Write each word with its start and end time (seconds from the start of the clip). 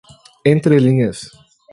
entrelinhas 0.43 1.29